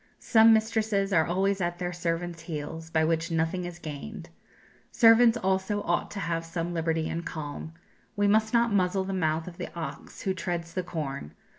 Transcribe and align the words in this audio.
"Some 0.17 0.51
mistresses 0.51 1.13
are 1.13 1.27
always 1.27 1.61
at 1.61 1.77
their 1.77 1.93
servants' 1.93 2.41
heels, 2.41 2.89
by 2.89 3.05
which 3.05 3.29
nothing 3.29 3.65
is 3.65 3.77
gained. 3.77 4.29
"Servants 4.91 5.37
also 5.37 5.83
ought 5.83 6.09
to 6.09 6.19
have 6.19 6.43
some 6.43 6.73
liberty 6.73 7.07
and 7.07 7.23
calm. 7.23 7.75
We 8.15 8.27
must 8.27 8.51
not 8.51 8.73
muzzle 8.73 9.03
the 9.03 9.13
mouth 9.13 9.47
of 9.47 9.57
the 9.57 9.71
ox 9.75 10.21
who 10.23 10.33
treads 10.33 10.73
the 10.73 10.81
corn. 10.81 11.35